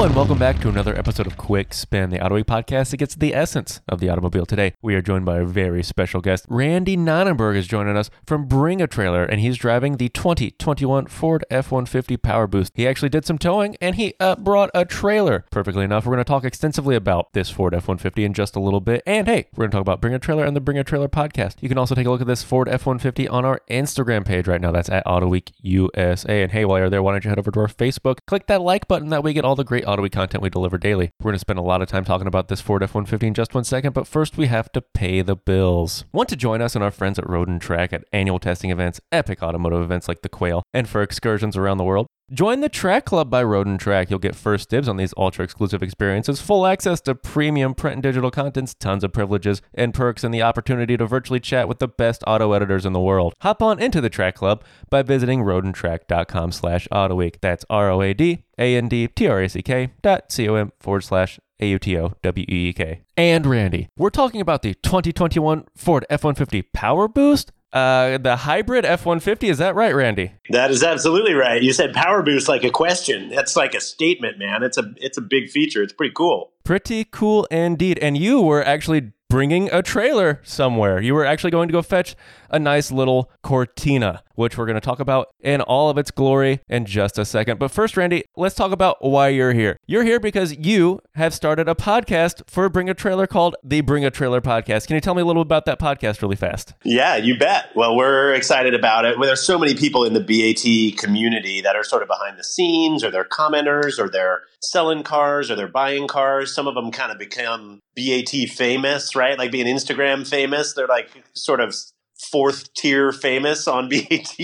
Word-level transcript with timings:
And 0.00 0.16
welcome 0.16 0.38
back 0.38 0.58
to 0.62 0.70
another 0.70 0.98
episode 0.98 1.26
of 1.26 1.36
Quick 1.36 1.74
Spin, 1.74 2.08
the 2.08 2.24
Auto 2.24 2.36
Week 2.36 2.46
podcast 2.46 2.90
that 2.90 2.96
gets 2.96 3.14
the 3.14 3.34
essence 3.34 3.82
of 3.86 4.00
the 4.00 4.08
automobile. 4.08 4.46
Today, 4.46 4.72
we 4.80 4.94
are 4.94 5.02
joined 5.02 5.26
by 5.26 5.40
a 5.40 5.44
very 5.44 5.82
special 5.82 6.22
guest. 6.22 6.46
Randy 6.48 6.96
Nonnenberg 6.96 7.54
is 7.54 7.66
joining 7.66 7.98
us 7.98 8.08
from 8.26 8.46
Bring 8.46 8.80
a 8.80 8.86
Trailer, 8.86 9.24
and 9.24 9.42
he's 9.42 9.58
driving 9.58 9.98
the 9.98 10.08
2021 10.08 11.06
Ford 11.08 11.44
F-150 11.50 12.22
Power 12.22 12.46
Boost. 12.46 12.72
He 12.74 12.88
actually 12.88 13.10
did 13.10 13.26
some 13.26 13.36
towing, 13.36 13.76
and 13.82 13.96
he 13.96 14.14
uh, 14.18 14.36
brought 14.36 14.70
a 14.74 14.86
trailer. 14.86 15.44
Perfectly 15.50 15.84
enough, 15.84 16.06
we're 16.06 16.14
going 16.14 16.24
to 16.24 16.28
talk 16.28 16.44
extensively 16.44 16.96
about 16.96 17.34
this 17.34 17.50
Ford 17.50 17.74
F-150 17.74 18.24
in 18.24 18.32
just 18.32 18.56
a 18.56 18.60
little 18.60 18.80
bit. 18.80 19.02
And 19.04 19.28
hey, 19.28 19.48
we're 19.52 19.64
going 19.64 19.70
to 19.72 19.74
talk 19.74 19.82
about 19.82 20.00
Bring 20.00 20.14
a 20.14 20.18
Trailer 20.18 20.46
and 20.46 20.56
the 20.56 20.62
Bring 20.62 20.78
a 20.78 20.82
Trailer 20.82 21.08
podcast. 21.08 21.56
You 21.60 21.68
can 21.68 21.76
also 21.76 21.94
take 21.94 22.06
a 22.06 22.10
look 22.10 22.22
at 22.22 22.26
this 22.26 22.42
Ford 22.42 22.70
F-150 22.70 23.30
on 23.30 23.44
our 23.44 23.60
Instagram 23.70 24.24
page 24.24 24.48
right 24.48 24.62
now. 24.62 24.72
That's 24.72 24.88
at 24.88 25.02
Auto 25.04 25.28
Week 25.28 25.52
USA. 25.60 26.42
And 26.42 26.50
hey, 26.50 26.64
while 26.64 26.78
you're 26.78 26.88
there, 26.88 27.02
why 27.02 27.12
don't 27.12 27.22
you 27.22 27.28
head 27.28 27.38
over 27.38 27.50
to 27.50 27.60
our 27.60 27.68
Facebook, 27.68 28.20
click 28.26 28.46
that 28.46 28.62
like 28.62 28.88
button. 28.88 29.10
That 29.10 29.22
way, 29.22 29.32
you 29.32 29.34
get 29.34 29.44
all 29.44 29.56
the 29.56 29.62
great 29.62 29.84
Auto 29.90 30.08
content 30.08 30.40
we 30.40 30.50
deliver 30.50 30.78
daily. 30.78 31.10
We're 31.18 31.30
going 31.30 31.34
to 31.34 31.40
spend 31.40 31.58
a 31.58 31.62
lot 31.62 31.82
of 31.82 31.88
time 31.88 32.04
talking 32.04 32.28
about 32.28 32.46
this 32.46 32.60
Ford 32.60 32.84
F 32.84 32.94
150 32.94 33.26
in 33.26 33.34
just 33.34 33.56
one 33.56 33.64
second, 33.64 33.92
but 33.92 34.06
first 34.06 34.36
we 34.36 34.46
have 34.46 34.70
to 34.70 34.80
pay 34.80 35.20
the 35.20 35.34
bills. 35.34 36.04
Want 36.12 36.28
to 36.28 36.36
join 36.36 36.62
us 36.62 36.76
and 36.76 36.84
our 36.84 36.92
friends 36.92 37.18
at 37.18 37.28
Road 37.28 37.48
and 37.48 37.60
Track 37.60 37.92
at 37.92 38.04
annual 38.12 38.38
testing 38.38 38.70
events, 38.70 39.00
epic 39.10 39.42
automotive 39.42 39.82
events 39.82 40.06
like 40.06 40.22
the 40.22 40.28
Quail, 40.28 40.62
and 40.72 40.88
for 40.88 41.02
excursions 41.02 41.56
around 41.56 41.78
the 41.78 41.84
world? 41.84 42.06
Join 42.32 42.60
the 42.60 42.68
Track 42.68 43.06
Club 43.06 43.28
by 43.28 43.42
Road 43.42 43.66
and 43.66 43.80
Track. 43.80 44.08
You'll 44.08 44.20
get 44.20 44.36
first 44.36 44.68
dibs 44.68 44.88
on 44.88 44.96
these 44.96 45.12
ultra 45.16 45.44
exclusive 45.44 45.82
experiences, 45.82 46.40
full 46.40 46.64
access 46.64 47.00
to 47.00 47.16
premium 47.16 47.74
print 47.74 47.94
and 47.94 48.02
digital 48.04 48.30
contents, 48.30 48.72
tons 48.72 49.02
of 49.02 49.12
privileges 49.12 49.60
and 49.74 49.92
perks, 49.92 50.22
and 50.22 50.32
the 50.32 50.40
opportunity 50.40 50.96
to 50.96 51.06
virtually 51.06 51.40
chat 51.40 51.66
with 51.66 51.80
the 51.80 51.88
best 51.88 52.22
auto 52.28 52.52
editors 52.52 52.86
in 52.86 52.92
the 52.92 53.00
world. 53.00 53.34
Hop 53.40 53.60
on 53.60 53.80
into 53.80 54.00
the 54.00 54.08
Track 54.08 54.36
Club 54.36 54.62
by 54.88 55.02
visiting 55.02 55.42
roadandtrack.com 55.42 56.52
slash 56.52 56.86
autoweek. 56.92 57.40
That's 57.40 57.64
R-O-A-D-A-N-D-T-R-A-C-K 57.68 59.90
dot 60.00 60.30
C-O-M 60.30 60.70
forward 60.78 61.00
slash 61.00 61.40
A-U-T-O-W-E-E-K. 61.58 63.00
And 63.16 63.44
Randy, 63.44 63.88
we're 63.98 64.10
talking 64.10 64.40
about 64.40 64.62
the 64.62 64.74
2021 64.74 65.64
Ford 65.76 66.06
F-150 66.08 66.66
Power 66.72 67.08
Boost 67.08 67.50
uh, 67.72 68.18
the 68.18 68.36
hybrid 68.36 68.84
F 68.84 69.06
150. 69.06 69.48
Is 69.48 69.58
that 69.58 69.74
right, 69.74 69.94
Randy? 69.94 70.32
That 70.50 70.70
is 70.70 70.82
absolutely 70.82 71.34
right. 71.34 71.62
You 71.62 71.72
said 71.72 71.92
power 71.92 72.22
boost 72.22 72.48
like 72.48 72.64
a 72.64 72.70
question. 72.70 73.30
That's 73.30 73.56
like 73.56 73.74
a 73.74 73.80
statement, 73.80 74.38
man. 74.38 74.62
It's 74.62 74.78
a 74.78 74.92
it's 74.96 75.18
a 75.18 75.22
big 75.22 75.50
feature. 75.50 75.82
It's 75.82 75.92
pretty 75.92 76.14
cool. 76.14 76.52
Pretty 76.64 77.04
cool 77.04 77.46
indeed. 77.50 77.98
And 78.00 78.16
you 78.16 78.40
were 78.40 78.64
actually 78.64 79.12
bringing 79.28 79.72
a 79.72 79.82
trailer 79.82 80.40
somewhere. 80.42 81.00
You 81.00 81.14
were 81.14 81.24
actually 81.24 81.52
going 81.52 81.68
to 81.68 81.72
go 81.72 81.82
fetch 81.82 82.16
a 82.50 82.58
nice 82.58 82.90
little 82.90 83.30
Cortina, 83.42 84.22
which 84.34 84.58
we're 84.58 84.66
going 84.66 84.74
to 84.74 84.80
talk 84.80 85.00
about 85.00 85.28
in 85.40 85.60
all 85.60 85.90
of 85.90 85.98
its 85.98 86.10
glory 86.10 86.60
in 86.68 86.84
just 86.84 87.18
a 87.18 87.24
second. 87.24 87.58
But 87.58 87.70
first, 87.70 87.96
Randy, 87.96 88.24
let's 88.36 88.54
talk 88.54 88.72
about 88.72 88.96
why 89.00 89.28
you're 89.28 89.52
here. 89.52 89.76
You're 89.86 90.04
here 90.04 90.20
because 90.20 90.56
you 90.56 91.00
have 91.14 91.34
started 91.34 91.68
a 91.68 91.74
podcast 91.74 92.42
for 92.48 92.68
Bring 92.68 92.88
a 92.88 92.94
Trailer 92.94 93.26
called 93.26 93.56
the 93.62 93.80
Bring 93.80 94.04
a 94.04 94.10
Trailer 94.10 94.40
Podcast. 94.40 94.86
Can 94.86 94.94
you 94.94 95.00
tell 95.00 95.14
me 95.14 95.22
a 95.22 95.24
little 95.24 95.42
about 95.42 95.64
that 95.66 95.78
podcast 95.78 96.22
really 96.22 96.36
fast? 96.36 96.74
Yeah, 96.84 97.16
you 97.16 97.38
bet. 97.38 97.70
Well, 97.74 97.96
we're 97.96 98.34
excited 98.34 98.74
about 98.74 99.04
it. 99.04 99.18
Well, 99.18 99.26
there's 99.26 99.42
so 99.42 99.58
many 99.58 99.74
people 99.74 100.04
in 100.04 100.14
the 100.14 100.20
BAT 100.20 100.98
community 100.98 101.60
that 101.60 101.76
are 101.76 101.84
sort 101.84 102.02
of 102.02 102.08
behind 102.08 102.38
the 102.38 102.44
scenes 102.44 103.04
or 103.04 103.10
they're 103.10 103.24
commenters 103.24 103.98
or 103.98 104.08
they're 104.08 104.42
selling 104.60 105.02
cars 105.02 105.50
or 105.50 105.56
they're 105.56 105.68
buying 105.68 106.08
cars. 106.08 106.54
Some 106.54 106.66
of 106.66 106.74
them 106.74 106.90
kind 106.90 107.12
of 107.12 107.18
become 107.18 107.80
BAT 107.96 108.30
famous, 108.50 109.14
right? 109.14 109.38
Like 109.38 109.50
being 109.50 109.66
Instagram 109.66 110.28
famous. 110.28 110.74
They're 110.74 110.86
like 110.86 111.10
sort 111.34 111.60
of 111.60 111.74
fourth 112.20 112.72
tier 112.74 113.12
famous 113.12 113.66
on 113.66 113.88
BAT. 113.90 114.38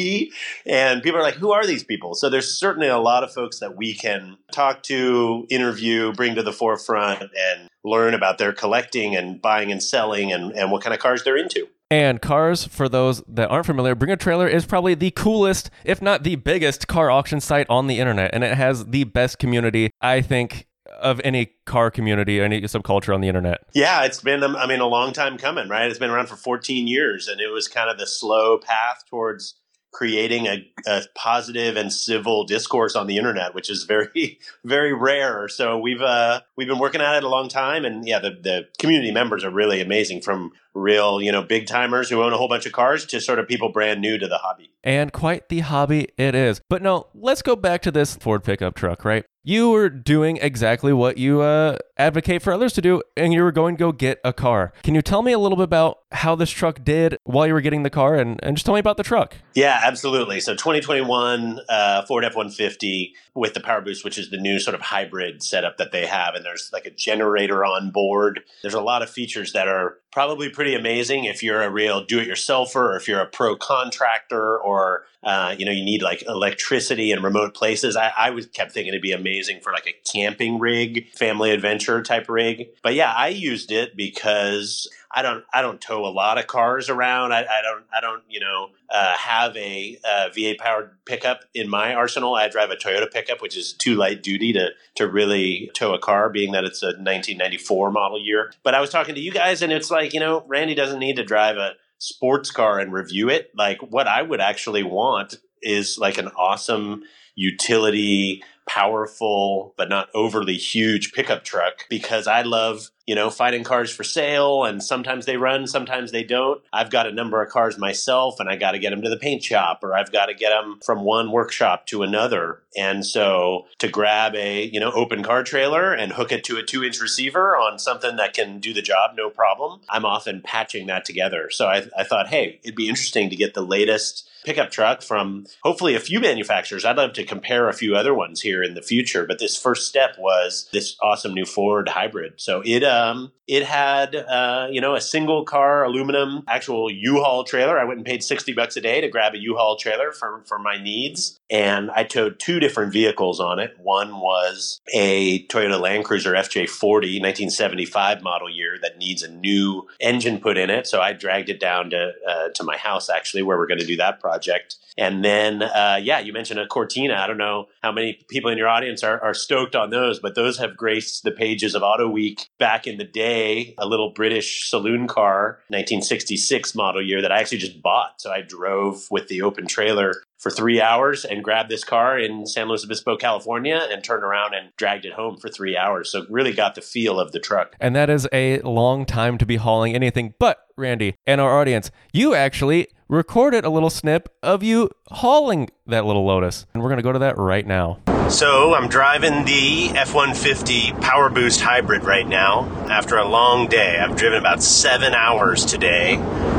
And 0.64 1.02
people 1.02 1.18
are 1.18 1.22
like, 1.22 1.34
who 1.34 1.52
are 1.52 1.66
these 1.66 1.84
people? 1.84 2.14
So 2.14 2.30
there's 2.30 2.58
certainly 2.58 2.88
a 2.88 2.98
lot 2.98 3.22
of 3.22 3.32
folks 3.32 3.60
that 3.60 3.76
we 3.76 3.94
can 3.94 4.36
talk 4.52 4.82
to, 4.84 5.46
interview, 5.50 6.12
bring 6.12 6.34
to 6.36 6.42
the 6.42 6.52
forefront, 6.52 7.22
and 7.22 7.68
learn 7.84 8.14
about 8.14 8.38
their 8.38 8.52
collecting 8.52 9.14
and 9.14 9.40
buying 9.40 9.70
and 9.70 9.82
selling 9.82 10.32
and, 10.32 10.52
and 10.52 10.72
what 10.72 10.82
kind 10.82 10.94
of 10.94 11.00
cars 11.00 11.22
they're 11.24 11.36
into. 11.36 11.68
And 11.88 12.20
cars, 12.20 12.66
for 12.66 12.88
those 12.88 13.22
that 13.28 13.48
aren't 13.48 13.66
familiar, 13.66 13.94
Bring 13.94 14.10
a 14.10 14.16
Trailer 14.16 14.48
is 14.48 14.66
probably 14.66 14.94
the 14.94 15.12
coolest, 15.12 15.70
if 15.84 16.02
not 16.02 16.24
the 16.24 16.34
biggest, 16.34 16.88
car 16.88 17.12
auction 17.12 17.40
site 17.40 17.66
on 17.70 17.86
the 17.86 18.00
internet. 18.00 18.32
And 18.34 18.42
it 18.42 18.56
has 18.56 18.86
the 18.86 19.04
best 19.04 19.38
community, 19.38 19.90
I 20.00 20.20
think, 20.20 20.66
of 21.00 21.20
any 21.24 21.52
car 21.64 21.90
community, 21.90 22.40
any 22.40 22.62
subculture 22.62 23.14
on 23.14 23.20
the 23.20 23.28
internet. 23.28 23.60
Yeah, 23.74 24.04
it's 24.04 24.20
been, 24.20 24.42
um, 24.42 24.56
I 24.56 24.66
mean, 24.66 24.80
a 24.80 24.86
long 24.86 25.12
time 25.12 25.38
coming, 25.38 25.68
right? 25.68 25.88
It's 25.88 25.98
been 25.98 26.10
around 26.10 26.28
for 26.28 26.36
14 26.36 26.86
years, 26.86 27.28
and 27.28 27.40
it 27.40 27.48
was 27.48 27.68
kind 27.68 27.90
of 27.90 27.98
the 27.98 28.06
slow 28.06 28.58
path 28.58 29.04
towards 29.08 29.54
creating 29.92 30.46
a, 30.46 30.70
a, 30.86 31.02
positive 31.14 31.74
and 31.74 31.90
civil 31.90 32.44
discourse 32.44 32.94
on 32.94 33.06
the 33.06 33.16
internet, 33.16 33.54
which 33.54 33.70
is 33.70 33.84
very, 33.84 34.38
very 34.64 34.92
rare. 34.92 35.48
So 35.48 35.78
we've 35.78 36.02
uh, 36.02 36.42
we've 36.56 36.68
been 36.68 36.78
working 36.78 37.00
at 37.00 37.16
it 37.16 37.24
a 37.24 37.28
long 37.28 37.48
time, 37.48 37.84
and 37.84 38.06
yeah, 38.06 38.18
the 38.18 38.30
the 38.30 38.68
community 38.78 39.10
members 39.10 39.42
are 39.42 39.50
really 39.50 39.80
amazing. 39.80 40.20
From 40.20 40.52
real, 40.76 41.20
you 41.20 41.32
know, 41.32 41.42
big 41.42 41.66
timers 41.66 42.10
who 42.10 42.22
own 42.22 42.32
a 42.32 42.36
whole 42.36 42.48
bunch 42.48 42.66
of 42.66 42.72
cars 42.72 43.06
to 43.06 43.20
sort 43.20 43.38
of 43.38 43.48
people 43.48 43.70
brand 43.70 44.00
new 44.00 44.18
to 44.18 44.28
the 44.28 44.38
hobby. 44.38 44.70
And 44.84 45.12
quite 45.12 45.48
the 45.48 45.60
hobby 45.60 46.08
it 46.16 46.34
is. 46.34 46.60
But 46.68 46.82
no, 46.82 47.08
let's 47.14 47.42
go 47.42 47.56
back 47.56 47.82
to 47.82 47.90
this 47.90 48.14
Ford 48.14 48.44
pickup 48.44 48.74
truck, 48.74 49.04
right? 49.04 49.24
You 49.42 49.70
were 49.70 49.88
doing 49.88 50.38
exactly 50.38 50.92
what 50.92 51.18
you 51.18 51.40
uh, 51.40 51.78
advocate 51.96 52.42
for 52.42 52.52
others 52.52 52.72
to 52.72 52.82
do, 52.82 53.00
and 53.16 53.32
you 53.32 53.44
were 53.44 53.52
going 53.52 53.76
to 53.76 53.78
go 53.78 53.92
get 53.92 54.18
a 54.24 54.32
car. 54.32 54.72
Can 54.82 54.96
you 54.96 55.02
tell 55.02 55.22
me 55.22 55.30
a 55.30 55.38
little 55.38 55.56
bit 55.56 55.62
about 55.62 55.98
how 56.10 56.34
this 56.34 56.50
truck 56.50 56.82
did 56.82 57.16
while 57.22 57.46
you 57.46 57.52
were 57.52 57.60
getting 57.60 57.84
the 57.84 57.90
car, 57.90 58.16
and, 58.16 58.40
and 58.42 58.56
just 58.56 58.66
tell 58.66 58.74
me 58.74 58.80
about 58.80 58.96
the 58.96 59.04
truck? 59.04 59.36
Yeah, 59.54 59.80
absolutely. 59.84 60.40
So 60.40 60.54
2021 60.54 61.60
uh, 61.68 62.04
Ford 62.06 62.24
F-150 62.24 63.12
with 63.36 63.54
the 63.54 63.60
Power 63.60 63.80
Boost, 63.82 64.04
which 64.04 64.18
is 64.18 64.30
the 64.30 64.36
new 64.36 64.58
sort 64.58 64.74
of 64.74 64.80
hybrid 64.80 65.44
setup 65.44 65.76
that 65.76 65.92
they 65.92 66.06
have, 66.06 66.34
and 66.34 66.44
there's 66.44 66.70
like 66.72 66.86
a 66.86 66.90
generator 66.90 67.64
on 67.64 67.90
board. 67.92 68.40
There's 68.62 68.74
a 68.74 68.80
lot 68.80 69.02
of 69.02 69.10
features 69.10 69.52
that 69.52 69.68
are 69.68 69.98
probably 70.12 70.48
pretty 70.48 70.74
amazing 70.74 71.24
if 71.24 71.42
you're 71.42 71.62
a 71.62 71.70
real 71.70 72.04
do-it-yourselfer 72.04 72.76
or 72.76 72.96
if 72.96 73.06
you're 73.06 73.20
a 73.20 73.26
pro 73.26 73.56
contractor 73.56 74.58
or 74.58 75.04
uh, 75.22 75.54
you 75.58 75.64
know 75.64 75.72
you 75.72 75.84
need 75.84 76.02
like 76.02 76.22
electricity 76.26 77.12
in 77.12 77.22
remote 77.22 77.54
places. 77.54 77.96
I, 77.96 78.12
I 78.16 78.30
was 78.30 78.46
kept 78.46 78.72
thinking 78.72 78.92
it'd 78.92 79.02
be 79.02 79.12
amazing 79.12 79.60
for 79.60 79.72
like 79.72 79.86
a 79.86 80.10
camping 80.10 80.58
rig 80.58 81.08
family 81.12 81.50
adventure 81.50 82.02
type 82.02 82.28
rig. 82.28 82.68
But 82.82 82.94
yeah 82.94 83.12
i 83.12 83.28
used 83.28 83.72
it 83.72 83.96
because 83.96 84.88
I 85.16 85.22
don't 85.22 85.44
I 85.52 85.62
don't 85.62 85.80
tow 85.80 86.04
a 86.04 86.12
lot 86.12 86.36
of 86.36 86.46
cars 86.46 86.90
around. 86.90 87.32
I, 87.32 87.40
I 87.40 87.62
don't 87.62 87.84
I 87.96 88.02
don't 88.02 88.22
you 88.28 88.38
know 88.38 88.68
uh, 88.90 89.16
have 89.16 89.56
a 89.56 89.98
uh, 90.04 90.28
V8 90.36 90.58
powered 90.58 90.90
pickup 91.06 91.40
in 91.54 91.70
my 91.70 91.94
arsenal. 91.94 92.34
I 92.34 92.48
drive 92.48 92.70
a 92.70 92.76
Toyota 92.76 93.10
pickup, 93.10 93.40
which 93.40 93.56
is 93.56 93.72
too 93.72 93.94
light 93.94 94.22
duty 94.22 94.52
to 94.52 94.68
to 94.96 95.08
really 95.08 95.70
tow 95.74 95.94
a 95.94 95.98
car, 95.98 96.28
being 96.28 96.52
that 96.52 96.64
it's 96.64 96.82
a 96.82 96.88
1994 96.88 97.90
model 97.90 98.22
year. 98.22 98.52
But 98.62 98.74
I 98.74 98.80
was 98.80 98.90
talking 98.90 99.14
to 99.14 99.20
you 99.20 99.32
guys, 99.32 99.62
and 99.62 99.72
it's 99.72 99.90
like 99.90 100.12
you 100.12 100.20
know 100.20 100.44
Randy 100.46 100.74
doesn't 100.74 101.00
need 101.00 101.16
to 101.16 101.24
drive 101.24 101.56
a 101.56 101.72
sports 101.96 102.50
car 102.50 102.78
and 102.78 102.92
review 102.92 103.30
it. 103.30 103.50
Like 103.56 103.78
what 103.80 104.06
I 104.06 104.20
would 104.20 104.42
actually 104.42 104.82
want 104.82 105.36
is 105.62 105.96
like 105.96 106.18
an 106.18 106.28
awesome 106.36 107.04
utility 107.34 108.42
powerful 108.66 109.74
but 109.76 109.88
not 109.88 110.08
overly 110.14 110.56
huge 110.56 111.12
pickup 111.12 111.44
truck 111.44 111.86
because 111.88 112.26
I 112.26 112.42
love 112.42 112.90
you 113.06 113.14
know, 113.14 113.30
finding 113.30 113.62
cars 113.62 113.90
for 113.94 114.02
sale 114.02 114.64
and 114.64 114.82
sometimes 114.82 115.26
they 115.26 115.36
run, 115.36 115.66
sometimes 115.66 116.10
they 116.10 116.24
don't. 116.24 116.60
I've 116.72 116.90
got 116.90 117.06
a 117.06 117.12
number 117.12 117.40
of 117.40 117.50
cars 117.50 117.78
myself 117.78 118.40
and 118.40 118.48
I 118.48 118.56
got 118.56 118.72
to 118.72 118.80
get 118.80 118.90
them 118.90 119.02
to 119.02 119.08
the 119.08 119.16
paint 119.16 119.44
shop 119.44 119.84
or 119.84 119.94
I've 119.94 120.10
got 120.10 120.26
to 120.26 120.34
get 120.34 120.50
them 120.50 120.80
from 120.84 121.04
one 121.04 121.30
workshop 121.30 121.86
to 121.86 122.02
another. 122.02 122.62
And 122.76 123.06
so 123.06 123.66
to 123.78 123.88
grab 123.88 124.34
a, 124.34 124.64
you 124.64 124.80
know, 124.80 124.90
open 124.90 125.22
car 125.22 125.44
trailer 125.44 125.92
and 125.92 126.12
hook 126.12 126.32
it 126.32 126.42
to 126.44 126.56
a 126.56 126.64
two 126.64 126.82
inch 126.82 127.00
receiver 127.00 127.56
on 127.56 127.78
something 127.78 128.16
that 128.16 128.34
can 128.34 128.58
do 128.58 128.74
the 128.74 128.82
job, 128.82 129.12
no 129.16 129.30
problem. 129.30 129.80
I'm 129.88 130.04
often 130.04 130.42
patching 130.42 130.88
that 130.88 131.04
together. 131.04 131.48
So 131.50 131.66
I, 131.66 131.86
I 131.96 132.02
thought, 132.02 132.28
hey, 132.28 132.58
it'd 132.64 132.74
be 132.74 132.88
interesting 132.88 133.30
to 133.30 133.36
get 133.36 133.54
the 133.54 133.64
latest 133.64 134.28
pickup 134.44 134.70
truck 134.70 135.02
from 135.02 135.44
hopefully 135.62 135.96
a 135.96 136.00
few 136.00 136.20
manufacturers. 136.20 136.84
I'd 136.84 136.96
love 136.96 137.12
to 137.14 137.24
compare 137.24 137.68
a 137.68 137.72
few 137.72 137.96
other 137.96 138.14
ones 138.14 138.40
here 138.40 138.55
in 138.62 138.74
the 138.74 138.82
future, 138.82 139.26
but 139.26 139.38
this 139.38 139.56
first 139.56 139.88
step 139.88 140.16
was 140.18 140.68
this 140.72 140.96
awesome 141.02 141.34
new 141.34 141.44
Ford 141.44 141.88
hybrid. 141.88 142.34
So 142.36 142.62
it 142.64 142.82
um 142.82 143.32
it 143.46 143.64
had 143.64 144.14
uh, 144.14 144.68
you 144.70 144.80
know 144.80 144.94
a 144.94 145.00
single 145.00 145.44
car 145.44 145.84
aluminum 145.84 146.44
actual 146.48 146.90
U-Haul 146.90 147.44
trailer. 147.44 147.78
I 147.78 147.84
went 147.84 147.98
and 147.98 148.06
paid 148.06 148.22
60 148.22 148.52
bucks 148.54 148.76
a 148.76 148.80
day 148.80 149.00
to 149.00 149.08
grab 149.08 149.34
a 149.34 149.38
U-Haul 149.38 149.76
trailer 149.76 150.12
for 150.12 150.42
for 150.46 150.58
my 150.58 150.82
needs 150.82 151.38
and 151.48 151.90
I 151.90 152.04
towed 152.04 152.38
two 152.38 152.58
different 152.58 152.92
vehicles 152.92 153.38
on 153.38 153.58
it. 153.58 153.76
One 153.78 154.18
was 154.18 154.80
a 154.92 155.46
Toyota 155.46 155.80
Land 155.80 156.04
Cruiser 156.04 156.32
FJ40 156.32 157.20
1975 157.20 158.22
model 158.22 158.50
year 158.50 158.78
that 158.82 158.98
needs 158.98 159.22
a 159.22 159.30
new 159.30 159.86
engine 160.00 160.40
put 160.40 160.58
in 160.58 160.70
it. 160.70 160.86
So 160.86 161.00
I 161.00 161.12
dragged 161.12 161.48
it 161.48 161.60
down 161.60 161.90
to 161.90 162.12
uh, 162.28 162.48
to 162.54 162.64
my 162.64 162.76
house 162.76 163.08
actually 163.08 163.42
where 163.42 163.56
we're 163.56 163.68
going 163.68 163.80
to 163.80 163.86
do 163.86 163.96
that 163.96 164.20
project. 164.20 164.76
And 164.98 165.24
then 165.24 165.62
uh, 165.62 166.00
yeah, 166.02 166.18
you 166.18 166.32
mentioned 166.32 166.58
a 166.58 166.66
Cortina. 166.66 167.14
I 167.14 167.26
don't 167.26 167.38
know 167.38 167.68
how 167.82 167.92
many 167.92 168.18
people 168.28 168.45
people 168.46 168.52
in 168.52 168.58
your 168.58 168.68
audience 168.68 169.02
are, 169.02 169.20
are 169.22 169.34
stoked 169.34 169.74
on 169.74 169.90
those, 169.90 170.20
but 170.20 170.36
those 170.36 170.58
have 170.58 170.76
graced 170.76 171.24
the 171.24 171.32
pages 171.32 171.74
of 171.74 171.82
Auto 171.82 172.08
Week 172.08 172.48
back 172.58 172.86
in 172.86 172.96
the 172.96 173.04
day. 173.04 173.74
A 173.78 173.86
little 173.86 174.10
British 174.10 174.70
saloon 174.70 175.08
car, 175.08 175.58
1966 175.68 176.74
model 176.76 177.04
year 177.04 177.20
that 177.22 177.32
I 177.32 177.40
actually 177.40 177.58
just 177.58 177.82
bought. 177.82 178.20
So 178.20 178.30
I 178.30 178.42
drove 178.42 179.06
with 179.10 179.26
the 179.26 179.42
open 179.42 179.66
trailer 179.66 180.14
for 180.38 180.50
three 180.50 180.80
hours 180.80 181.24
and 181.24 181.42
grabbed 181.42 181.70
this 181.70 181.82
car 181.82 182.18
in 182.18 182.46
San 182.46 182.68
Luis 182.68 182.84
Obispo, 182.84 183.16
California, 183.16 183.88
and 183.90 184.04
turned 184.04 184.22
around 184.22 184.54
and 184.54 184.70
dragged 184.76 185.04
it 185.04 185.14
home 185.14 185.38
for 185.38 185.48
three 185.48 185.76
hours. 185.76 186.12
So 186.12 186.24
really 186.30 186.52
got 186.52 186.76
the 186.76 186.82
feel 186.82 187.18
of 187.18 187.32
the 187.32 187.40
truck. 187.40 187.74
And 187.80 187.96
that 187.96 188.08
is 188.08 188.28
a 188.32 188.60
long 188.60 189.06
time 189.06 189.38
to 189.38 189.46
be 189.46 189.56
hauling 189.56 189.94
anything. 189.94 190.34
But 190.38 190.58
Randy 190.76 191.16
and 191.26 191.40
our 191.40 191.58
audience, 191.58 191.90
you 192.12 192.34
actually 192.34 192.88
recorded 193.08 193.64
a 193.64 193.70
little 193.70 193.90
snip 193.90 194.28
of 194.42 194.62
you 194.62 194.90
hauling 195.08 195.70
that 195.86 196.04
little 196.04 196.24
Lotus. 196.24 196.66
And 196.74 196.82
we're 196.82 196.90
going 196.90 196.98
to 196.98 197.02
go 197.02 197.12
to 197.12 197.18
that 197.20 197.38
right 197.38 197.66
now. 197.66 197.98
So 198.30 198.74
I'm 198.74 198.88
driving 198.88 199.44
the 199.44 199.90
F-150 199.90 201.00
Power 201.00 201.30
Boost 201.30 201.60
Hybrid 201.60 202.02
right 202.02 202.26
now 202.26 202.64
after 202.90 203.16
a 203.18 203.24
long 203.24 203.68
day. 203.68 203.98
I've 203.98 204.16
driven 204.16 204.40
about 204.40 204.64
seven 204.64 205.14
hours 205.14 205.64
today 205.64 206.16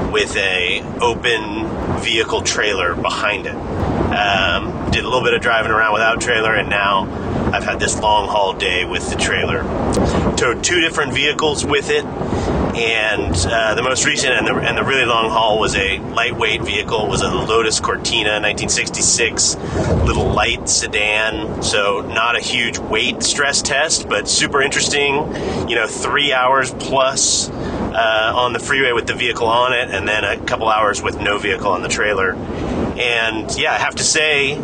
with 0.09 0.33
a 0.37 0.81
open 1.01 1.99
vehicle 1.99 2.41
trailer 2.41 2.95
behind 2.95 3.47
it. 3.47 3.53
Um, 3.53 4.91
did 4.91 5.03
a 5.03 5.09
little 5.09 5.23
bit 5.23 5.33
of 5.33 5.41
driving 5.41 5.71
around 5.71 5.91
without 5.91 6.21
trailer, 6.21 6.55
and 6.55 6.69
now 6.69 7.51
I've 7.53 7.65
had 7.65 7.81
this 7.81 7.99
long 7.99 8.29
haul 8.29 8.53
day 8.53 8.85
with 8.85 9.09
the 9.09 9.17
trailer. 9.17 9.63
Towed 10.37 10.63
two 10.63 10.79
different 10.79 11.13
vehicles 11.13 11.65
with 11.65 11.89
it, 11.89 12.05
and 12.77 13.35
uh, 13.47 13.74
the 13.74 13.81
most 13.81 14.06
recent 14.06 14.33
and 14.33 14.45
the, 14.45 14.56
and 14.56 14.77
the 14.77 14.83
really 14.83 15.06
long 15.06 15.31
haul 15.31 15.59
was 15.59 15.75
a 15.75 15.97
lightweight 15.97 16.62
vehicle. 16.62 17.07
was 17.07 17.24
a 17.24 17.27
Lotus 17.29 17.79
Cortina 17.79 18.39
1966, 18.39 19.56
little 20.06 20.27
light 20.29 20.69
sedan. 20.69 21.63
So 21.63 22.01
not 22.01 22.35
a 22.35 22.39
huge 22.39 22.77
weight 22.77 23.24
stress 23.24 23.63
test, 23.63 24.07
but 24.07 24.29
super 24.29 24.62
interesting. 24.62 25.15
You 25.68 25.75
know, 25.75 25.88
three 25.88 26.33
hours 26.33 26.71
plus 26.71 27.50
uh, 27.50 28.33
on 28.35 28.53
the 28.53 28.59
freeway 28.59 28.91
with 28.91 29.07
the 29.07 29.15
vehicle 29.15 29.47
on 29.47 29.74
it, 29.74 29.89
and 29.89 30.07
then 30.07 30.24
a 30.24 30.38
couple 30.45 30.69
hours 30.69 31.01
with 31.01 31.19
no 31.19 31.39
vehicle 31.39 31.71
on 31.71 31.81
the 31.81 31.89
trailer. 31.89 32.33
And 32.35 33.57
yeah, 33.57 33.74
I 33.74 33.77
have 33.77 33.95
to 33.95 34.03
say, 34.03 34.56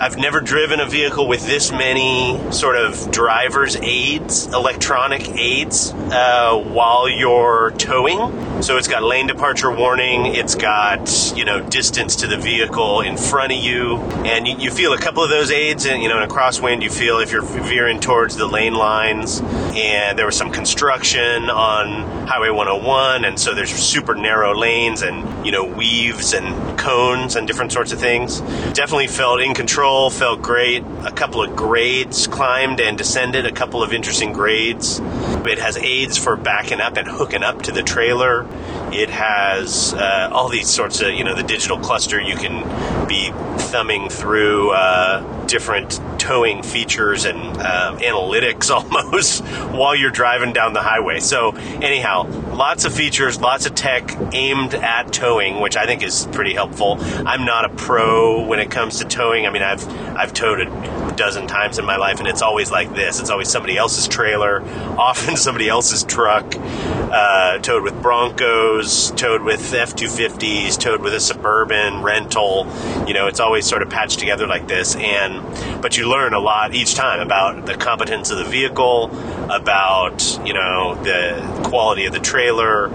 I've 0.00 0.16
never 0.16 0.40
driven 0.40 0.80
a 0.80 0.86
vehicle 0.86 1.28
with 1.28 1.44
this 1.44 1.70
many 1.70 2.40
sort 2.52 2.76
of 2.76 3.10
driver's 3.10 3.76
aids, 3.76 4.46
electronic 4.46 5.28
aids, 5.36 5.92
uh, 5.92 6.56
while 6.56 7.06
you're 7.06 7.72
towing. 7.72 8.62
So 8.62 8.78
it's 8.78 8.88
got 8.88 9.02
lane 9.02 9.26
departure 9.26 9.70
warning, 9.70 10.24
it's 10.24 10.54
got, 10.54 11.34
you 11.36 11.44
know, 11.44 11.60
distance 11.60 12.16
to 12.16 12.26
the 12.26 12.38
vehicle 12.38 13.02
in 13.02 13.18
front 13.18 13.52
of 13.52 13.58
you, 13.58 13.98
and 14.24 14.48
you, 14.48 14.56
you 14.56 14.70
feel 14.70 14.94
a 14.94 14.98
couple 14.98 15.22
of 15.22 15.28
those 15.28 15.50
aids, 15.50 15.84
and, 15.84 16.02
you 16.02 16.08
know, 16.08 16.16
in 16.16 16.22
a 16.22 16.32
crosswind, 16.32 16.82
you 16.82 16.88
feel 16.88 17.18
if 17.18 17.30
you're 17.30 17.42
veering 17.42 18.00
towards 18.00 18.36
the 18.36 18.46
lane 18.46 18.74
lines, 18.74 19.42
and 19.74 20.18
there 20.18 20.24
was 20.24 20.36
some 20.36 20.50
construction 20.50 21.50
on 21.50 22.26
Highway 22.26 22.48
101, 22.48 23.26
and 23.26 23.38
so 23.38 23.54
there's 23.54 23.70
super 23.70 24.14
narrow 24.14 24.56
lanes 24.56 25.02
and, 25.02 25.44
you 25.44 25.52
know, 25.52 25.64
weaves 25.64 26.32
and 26.32 26.78
cones 26.78 27.36
and 27.36 27.46
different 27.46 27.70
sorts 27.70 27.92
of 27.92 28.00
things. 28.00 28.40
Definitely 28.72 29.08
felt 29.08 29.42
in 29.42 29.52
control 29.52 29.89
control 29.90 30.08
felt 30.10 30.40
great. 30.40 30.84
A 31.04 31.10
couple 31.10 31.42
of 31.42 31.56
grades 31.56 32.28
climbed 32.28 32.80
and 32.80 32.96
descended, 32.96 33.44
a 33.44 33.50
couple 33.50 33.82
of 33.82 33.92
interesting 33.92 34.32
grades. 34.32 35.00
It 35.00 35.58
has 35.58 35.76
aids 35.76 36.16
for 36.16 36.36
backing 36.36 36.80
up 36.80 36.96
and 36.96 37.08
hooking 37.08 37.42
up 37.42 37.62
to 37.62 37.72
the 37.72 37.82
trailer. 37.82 38.46
It 38.92 39.10
has 39.10 39.92
uh, 39.92 40.30
all 40.30 40.48
these 40.48 40.68
sorts 40.68 41.00
of, 41.00 41.12
you 41.12 41.24
know, 41.24 41.34
the 41.34 41.42
digital 41.42 41.76
cluster 41.76 42.20
you 42.20 42.36
can 42.36 43.08
be 43.08 43.32
thumbing 43.64 44.08
through 44.08 44.70
uh, 44.70 45.46
different 45.46 45.98
towing 46.20 46.62
features 46.62 47.24
and 47.24 47.38
uh, 47.38 47.96
analytics 47.98 48.70
almost 48.74 49.42
while 49.72 49.96
you're 49.96 50.10
driving 50.10 50.52
down 50.52 50.74
the 50.74 50.82
highway. 50.82 51.18
So, 51.18 51.52
anyhow, 51.80 52.26
lots 52.54 52.84
of 52.84 52.94
features, 52.94 53.40
lots 53.40 53.64
of 53.64 53.74
tech 53.74 54.16
aimed 54.32 54.74
at 54.74 55.12
towing, 55.12 55.60
which 55.60 55.76
I 55.76 55.86
think 55.86 56.02
is 56.02 56.26
pretty 56.30 56.52
helpful. 56.52 56.98
I'm 57.00 57.46
not 57.46 57.64
a 57.64 57.70
pro 57.70 58.44
when 58.44 58.60
it 58.60 58.70
comes 58.70 58.98
to 58.98 59.06
towing. 59.06 59.46
I 59.46 59.50
mean, 59.50 59.62
I've 59.62 59.88
I've 60.14 60.34
towed 60.34 60.60
a 60.60 61.14
dozen 61.16 61.46
times 61.46 61.78
in 61.78 61.86
my 61.86 61.96
life, 61.96 62.18
and 62.18 62.28
it's 62.28 62.42
always 62.42 62.70
like 62.70 62.94
this. 62.94 63.18
It's 63.18 63.30
always 63.30 63.48
somebody 63.48 63.78
else's 63.78 64.06
trailer, 64.06 64.62
often 64.98 65.36
somebody 65.36 65.68
else's 65.68 66.04
truck, 66.04 66.54
uh, 66.54 67.58
towed 67.58 67.82
with 67.82 68.00
Broncos, 68.02 69.10
towed 69.12 69.42
with 69.42 69.60
F250s, 69.72 70.78
towed 70.78 71.00
with 71.00 71.14
a 71.14 71.20
suburban 71.20 72.02
rental. 72.02 72.66
You 73.06 73.14
know, 73.14 73.26
it's 73.26 73.40
always 73.40 73.66
sort 73.66 73.80
of 73.80 73.88
patched 73.88 74.18
together 74.18 74.46
like 74.46 74.68
this. 74.68 74.96
And 74.96 75.40
but 75.80 75.96
you 75.96 76.09
learn 76.10 76.34
a 76.34 76.40
lot 76.40 76.74
each 76.74 76.94
time 76.94 77.20
about 77.20 77.66
the 77.66 77.76
competence 77.76 78.30
of 78.30 78.38
the 78.38 78.44
vehicle, 78.44 79.10
about 79.50 80.38
you 80.44 80.52
know 80.52 80.96
the 81.02 81.62
quality 81.64 82.06
of 82.06 82.12
the 82.12 82.18
trailer 82.18 82.88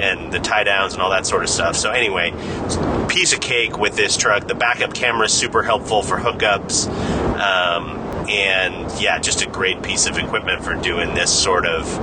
and 0.00 0.32
the 0.32 0.40
tie 0.40 0.64
downs 0.64 0.94
and 0.94 1.02
all 1.02 1.10
that 1.10 1.26
sort 1.26 1.42
of 1.42 1.50
stuff. 1.50 1.76
So 1.76 1.90
anyway, 1.90 2.32
piece 3.08 3.32
of 3.32 3.40
cake 3.40 3.78
with 3.78 3.94
this 3.94 4.16
truck. 4.16 4.48
The 4.48 4.54
backup 4.54 4.94
camera 4.94 5.26
is 5.26 5.32
super 5.32 5.62
helpful 5.62 6.02
for 6.02 6.16
hookups. 6.18 6.88
Um, 7.38 7.98
and 8.28 8.90
yeah, 9.00 9.18
just 9.18 9.42
a 9.42 9.48
great 9.48 9.82
piece 9.82 10.06
of 10.06 10.16
equipment 10.16 10.64
for 10.64 10.74
doing 10.74 11.14
this 11.14 11.30
sort 11.30 11.66
of 11.66 11.98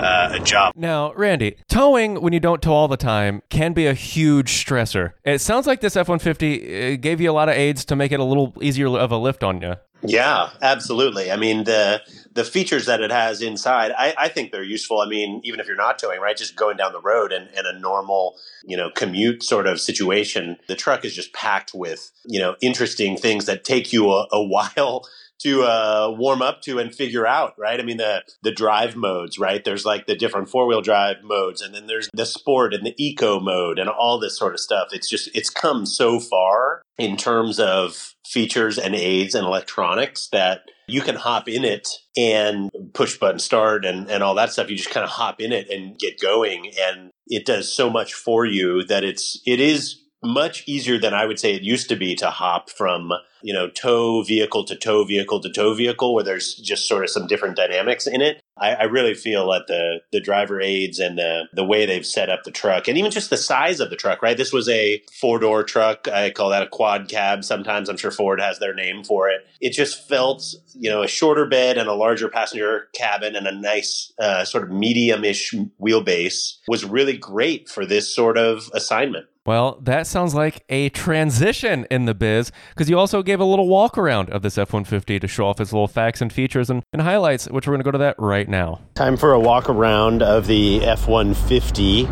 uh, 0.00 0.30
a 0.32 0.40
job. 0.40 0.72
Now, 0.76 1.12
Randy, 1.14 1.56
towing 1.68 2.20
when 2.20 2.32
you 2.32 2.40
don't 2.40 2.62
tow 2.62 2.72
all 2.72 2.88
the 2.88 2.96
time 2.96 3.42
can 3.48 3.72
be 3.72 3.86
a 3.86 3.94
huge 3.94 4.64
stressor. 4.64 5.12
It 5.24 5.40
sounds 5.40 5.66
like 5.66 5.80
this 5.80 5.96
F 5.96 6.08
150 6.08 6.94
uh, 6.94 6.96
gave 6.96 7.20
you 7.20 7.30
a 7.30 7.32
lot 7.32 7.48
of 7.48 7.54
aids 7.54 7.84
to 7.86 7.96
make 7.96 8.12
it 8.12 8.20
a 8.20 8.24
little 8.24 8.54
easier 8.62 8.88
of 8.88 9.12
a 9.12 9.18
lift 9.18 9.42
on 9.42 9.60
you. 9.60 9.74
Yeah, 10.02 10.50
absolutely. 10.62 11.32
I 11.32 11.36
mean, 11.36 11.64
the 11.64 12.02
the 12.34 12.44
features 12.44 12.86
that 12.86 13.00
it 13.00 13.10
has 13.10 13.42
inside, 13.42 13.90
I, 13.98 14.14
I, 14.16 14.28
think 14.28 14.52
they're 14.52 14.62
useful. 14.62 15.00
I 15.00 15.08
mean, 15.08 15.40
even 15.42 15.58
if 15.58 15.66
you're 15.66 15.74
not 15.74 15.98
towing, 15.98 16.20
right, 16.20 16.36
just 16.36 16.54
going 16.54 16.76
down 16.76 16.92
the 16.92 17.00
road 17.00 17.32
and 17.32 17.48
in 17.50 17.66
a 17.66 17.76
normal, 17.76 18.36
you 18.64 18.76
know, 18.76 18.90
commute 18.94 19.42
sort 19.42 19.66
of 19.66 19.80
situation, 19.80 20.56
the 20.68 20.76
truck 20.76 21.04
is 21.04 21.16
just 21.16 21.32
packed 21.32 21.72
with, 21.74 22.12
you 22.24 22.38
know, 22.38 22.54
interesting 22.60 23.16
things 23.16 23.46
that 23.46 23.64
take 23.64 23.92
you 23.92 24.08
a, 24.12 24.28
a 24.30 24.40
while 24.46 25.04
to 25.40 25.62
uh, 25.62 26.14
warm 26.16 26.42
up 26.42 26.62
to 26.62 26.78
and 26.78 26.94
figure 26.94 27.26
out, 27.26 27.54
right? 27.58 27.80
I 27.80 27.82
mean, 27.82 27.98
the 27.98 28.22
the 28.42 28.52
drive 28.52 28.96
modes, 28.96 29.38
right? 29.38 29.64
There's 29.64 29.84
like 29.84 30.06
the 30.06 30.16
different 30.16 30.48
four 30.48 30.66
wheel 30.66 30.82
drive 30.82 31.22
modes, 31.22 31.62
and 31.62 31.74
then 31.74 31.86
there's 31.86 32.08
the 32.12 32.26
sport 32.26 32.74
and 32.74 32.84
the 32.84 32.94
eco 32.96 33.40
mode, 33.40 33.78
and 33.78 33.88
all 33.88 34.18
this 34.18 34.38
sort 34.38 34.54
of 34.54 34.60
stuff. 34.60 34.88
It's 34.92 35.08
just 35.08 35.30
it's 35.34 35.50
come 35.50 35.86
so 35.86 36.20
far 36.20 36.82
in 36.98 37.16
terms 37.16 37.60
of 37.60 38.14
features 38.26 38.78
and 38.78 38.94
aids 38.94 39.34
and 39.34 39.46
electronics 39.46 40.28
that 40.32 40.62
you 40.88 41.00
can 41.02 41.14
hop 41.14 41.48
in 41.48 41.64
it 41.64 41.88
and 42.16 42.70
push 42.94 43.18
button 43.18 43.38
start 43.38 43.84
and, 43.84 44.10
and 44.10 44.22
all 44.22 44.34
that 44.34 44.52
stuff. 44.52 44.70
You 44.70 44.76
just 44.76 44.90
kind 44.90 45.04
of 45.04 45.10
hop 45.10 45.40
in 45.40 45.52
it 45.52 45.70
and 45.70 45.98
get 45.98 46.20
going, 46.20 46.72
and 46.80 47.10
it 47.26 47.46
does 47.46 47.72
so 47.72 47.90
much 47.90 48.14
for 48.14 48.44
you 48.44 48.84
that 48.84 49.04
it's 49.04 49.40
it 49.46 49.60
is 49.60 50.02
much 50.22 50.64
easier 50.66 50.98
than 50.98 51.14
I 51.14 51.26
would 51.26 51.38
say 51.38 51.54
it 51.54 51.62
used 51.62 51.88
to 51.88 51.96
be 51.96 52.14
to 52.16 52.30
hop 52.30 52.70
from, 52.70 53.12
you 53.42 53.54
know, 53.54 53.68
tow 53.68 54.22
vehicle 54.22 54.64
to 54.64 54.76
tow 54.76 55.04
vehicle 55.04 55.40
to 55.40 55.52
tow 55.52 55.74
vehicle, 55.74 56.14
where 56.14 56.24
there's 56.24 56.54
just 56.54 56.88
sort 56.88 57.04
of 57.04 57.10
some 57.10 57.26
different 57.26 57.56
dynamics 57.56 58.06
in 58.06 58.20
it. 58.20 58.40
I, 58.58 58.74
I 58.74 58.82
really 58.84 59.14
feel 59.14 59.50
that 59.52 59.68
the 59.68 60.00
the 60.10 60.20
driver 60.20 60.60
aids 60.60 60.98
and 60.98 61.18
the 61.18 61.44
the 61.52 61.64
way 61.64 61.86
they've 61.86 62.04
set 62.04 62.30
up 62.30 62.42
the 62.42 62.50
truck, 62.50 62.88
and 62.88 62.98
even 62.98 63.12
just 63.12 63.30
the 63.30 63.36
size 63.36 63.78
of 63.78 63.90
the 63.90 63.96
truck, 63.96 64.20
right? 64.20 64.36
This 64.36 64.52
was 64.52 64.68
a 64.68 65.00
four 65.20 65.38
door 65.38 65.62
truck. 65.62 66.08
I 66.08 66.30
call 66.30 66.50
that 66.50 66.62
a 66.62 66.68
quad 66.68 67.08
cab. 67.08 67.44
Sometimes 67.44 67.88
I'm 67.88 67.96
sure 67.96 68.10
Ford 68.10 68.40
has 68.40 68.58
their 68.58 68.74
name 68.74 69.04
for 69.04 69.28
it. 69.28 69.46
It 69.60 69.72
just 69.72 70.08
felt, 70.08 70.54
you 70.74 70.90
know, 70.90 71.02
a 71.02 71.08
shorter 71.08 71.46
bed 71.46 71.78
and 71.78 71.88
a 71.88 71.94
larger 71.94 72.28
passenger 72.28 72.88
cabin 72.92 73.36
and 73.36 73.46
a 73.46 73.54
nice 73.54 74.12
uh, 74.18 74.44
sort 74.44 74.64
of 74.64 74.70
medium 74.70 75.24
ish 75.24 75.54
wheelbase 75.80 76.56
was 76.66 76.84
really 76.84 77.16
great 77.16 77.68
for 77.68 77.86
this 77.86 78.12
sort 78.12 78.36
of 78.36 78.68
assignment. 78.74 79.26
Well, 79.48 79.78
that 79.84 80.06
sounds 80.06 80.34
like 80.34 80.62
a 80.68 80.90
transition 80.90 81.86
in 81.90 82.04
the 82.04 82.12
biz 82.12 82.52
because 82.74 82.90
you 82.90 82.98
also 82.98 83.22
gave 83.22 83.40
a 83.40 83.46
little 83.46 83.66
walk 83.66 83.96
around 83.96 84.28
of 84.28 84.42
this 84.42 84.58
F 84.58 84.74
150 84.74 85.18
to 85.20 85.26
show 85.26 85.46
off 85.46 85.58
its 85.58 85.72
little 85.72 85.88
facts 85.88 86.20
and 86.20 86.30
features 86.30 86.68
and, 86.68 86.82
and 86.92 87.00
highlights, 87.00 87.48
which 87.48 87.66
we're 87.66 87.72
going 87.72 87.80
to 87.80 87.84
go 87.84 87.90
to 87.92 87.96
that 87.96 88.14
right 88.18 88.46
now. 88.46 88.82
Time 88.94 89.16
for 89.16 89.32
a 89.32 89.40
walk 89.40 89.70
around 89.70 90.22
of 90.22 90.48
the 90.48 90.84
F 90.84 91.08
150 91.08 92.04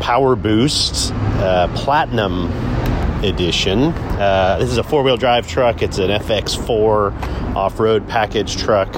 Power 0.00 0.34
Boost 0.36 1.12
uh, 1.12 1.68
Platinum 1.76 2.50
Edition. 3.22 3.88
Uh, 4.18 4.56
this 4.58 4.70
is 4.70 4.78
a 4.78 4.82
four 4.82 5.02
wheel 5.02 5.18
drive 5.18 5.46
truck, 5.46 5.82
it's 5.82 5.98
an 5.98 6.08
FX4 6.08 7.54
off 7.54 7.78
road 7.78 8.08
package 8.08 8.56
truck. 8.56 8.90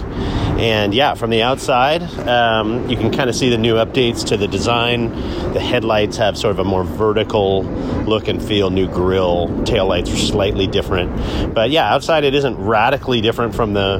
And 0.58 0.94
yeah, 0.94 1.14
from 1.14 1.28
the 1.28 1.42
outside, 1.42 2.02
um, 2.26 2.88
you 2.88 2.96
can 2.96 3.12
kind 3.12 3.28
of 3.28 3.36
see 3.36 3.50
the 3.50 3.58
new 3.58 3.74
updates 3.74 4.26
to 4.28 4.38
the 4.38 4.48
design. 4.48 5.10
The 5.52 5.60
headlights 5.60 6.16
have 6.16 6.38
sort 6.38 6.52
of 6.52 6.58
a 6.58 6.64
more 6.64 6.82
vertical 6.82 7.64
look 8.06 8.28
and 8.28 8.42
feel, 8.42 8.70
new 8.70 8.88
grille. 8.88 9.48
Taillights 9.64 10.12
are 10.12 10.16
slightly 10.16 10.66
different. 10.66 11.54
But 11.54 11.70
yeah, 11.70 11.92
outside 11.92 12.24
it 12.24 12.34
isn't 12.34 12.56
radically 12.56 13.20
different 13.20 13.54
from 13.54 13.74
the, 13.74 13.98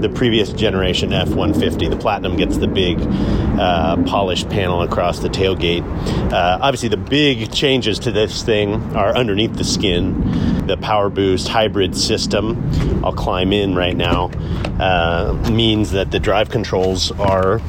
the 0.00 0.08
previous 0.08 0.52
generation 0.52 1.12
F 1.12 1.28
150. 1.28 1.88
The 1.88 1.96
Platinum 1.96 2.36
gets 2.36 2.58
the 2.58 2.68
big 2.68 3.00
uh, 3.58 3.96
polished 4.04 4.48
panel 4.48 4.82
across 4.82 5.18
the 5.18 5.28
tailgate. 5.28 5.82
Uh, 6.32 6.58
obviously, 6.62 6.88
the 6.88 6.96
big 6.96 7.52
changes 7.52 7.98
to 8.00 8.12
this 8.12 8.44
thing 8.44 8.74
are 8.94 9.16
underneath 9.16 9.54
the 9.54 9.64
skin 9.64 10.55
the 10.66 10.76
Power 10.76 11.08
Boost 11.08 11.48
hybrid 11.48 11.96
system, 11.96 12.70
I'll 13.04 13.12
climb 13.12 13.52
in 13.52 13.74
right 13.74 13.96
now, 13.96 14.30
uh, 14.80 15.50
means 15.50 15.92
that 15.92 16.10
the 16.10 16.18
drive 16.18 16.50
controls 16.50 17.10
are 17.12 17.60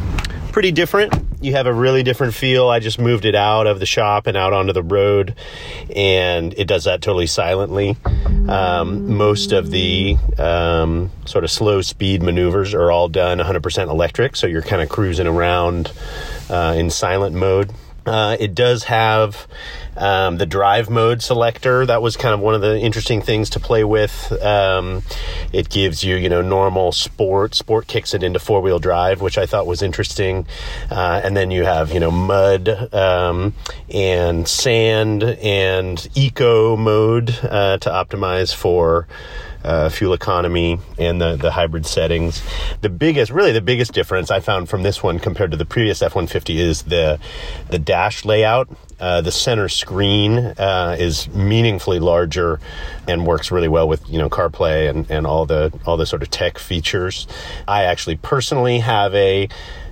pretty 0.51 0.71
different. 0.71 1.13
You 1.39 1.51
have 1.53 1.67
a 1.67 1.73
really 1.73 2.01
different 2.01 2.33
feel. 2.33 2.67
I 2.67 2.79
just 2.79 2.97
moved 2.97 3.25
it 3.25 3.35
out 3.35 3.67
of 3.67 3.79
the 3.79 3.85
shop 3.85 4.25
and 4.25 4.35
out 4.35 4.53
onto 4.53 4.73
the 4.73 4.81
road, 4.81 5.35
and 5.95 6.51
it 6.57 6.65
does 6.65 6.85
that 6.85 7.01
totally 7.01 7.27
silently. 7.27 7.95
Um, 8.49 9.15
most 9.15 9.51
of 9.51 9.69
the 9.69 10.17
um, 10.39 11.11
sort 11.25 11.43
of 11.43 11.51
slow 11.51 11.81
speed 11.81 12.23
maneuvers 12.23 12.73
are 12.73 12.91
all 12.91 13.07
done 13.07 13.37
100% 13.37 13.89
electric, 13.89 14.35
so 14.35 14.47
you're 14.47 14.63
kind 14.63 14.81
of 14.81 14.89
cruising 14.89 15.27
around 15.27 15.91
uh, 16.49 16.73
in 16.75 16.89
silent 16.89 17.35
mode. 17.35 17.71
Uh, 18.07 18.37
it 18.39 18.55
does 18.55 18.85
have 18.85 19.47
um, 19.97 20.37
the 20.37 20.45
drive 20.45 20.89
mode 20.89 21.21
selector. 21.21 21.85
That 21.85 22.01
was 22.01 22.15
kind 22.15 22.33
of 22.33 22.39
one 22.39 22.55
of 22.55 22.61
the 22.61 22.79
interesting 22.79 23.21
things 23.21 23.49
to 23.51 23.59
play 23.59 23.83
with. 23.83 24.31
Um, 24.41 25.03
it 25.51 25.69
gives 25.69 26.03
you, 26.03 26.15
you 26.15 26.29
know, 26.29 26.41
normal 26.41 26.91
sport. 26.91 27.55
Sport 27.55 27.87
kicks 27.87 28.13
it 28.13 28.23
into 28.23 28.39
four 28.39 28.61
wheel 28.61 28.79
drive, 28.79 29.21
which 29.21 29.37
I 29.37 29.45
thought 29.45 29.67
was 29.67 29.81
interesting. 29.81 30.47
Uh, 30.89 31.21
and 31.23 31.35
then 31.35 31.51
you 31.51 31.63
have, 31.65 31.91
you 31.91 31.99
know, 31.99 32.11
mud 32.11 32.93
um, 32.93 33.53
and 33.93 34.47
sand 34.47 35.23
and 35.23 36.07
eco 36.15 36.77
mode 36.77 37.37
uh, 37.43 37.77
to 37.79 37.89
optimize 37.89 38.53
for 38.53 39.07
uh, 39.67 39.89
fuel 39.89 40.13
economy 40.13 40.79
and 40.97 41.19
the, 41.19 41.35
the 41.35 41.51
hybrid 41.51 41.85
settings. 41.85 42.41
The 42.81 42.89
biggest, 42.89 43.31
really 43.31 43.51
the 43.51 43.61
biggest 43.61 43.91
difference 43.91 44.31
I 44.31 44.39
found 44.39 44.69
from 44.69 44.83
this 44.83 45.03
one 45.03 45.19
compared 45.19 45.51
to 45.51 45.57
the 45.57 45.65
previous 45.65 46.01
F-150 46.01 46.55
is 46.55 46.83
the, 46.83 47.19
the 47.69 47.77
dash 47.77 48.23
layout. 48.23 48.69
Uh, 48.99 49.21
the 49.21 49.31
center 49.31 49.67
screen 49.67 50.39
uh, 50.39 50.95
is 50.97 51.27
meaningfully 51.29 51.99
larger 51.99 52.59
and 53.07 53.27
works 53.27 53.51
really 53.51 53.67
well 53.67 53.87
with 53.87 54.07
you 54.09 54.17
know 54.17 54.27
CarPlay 54.27 54.89
and, 54.89 55.11
and 55.11 55.27
all 55.27 55.45
the 55.45 55.71
all 55.85 55.97
the 55.97 56.05
sort 56.07 56.23
of 56.23 56.31
tech 56.31 56.57
features. 56.57 57.27
I 57.67 57.83
actually 57.83 58.15
personally 58.15 58.79
have 58.79 59.13
a 59.13 59.49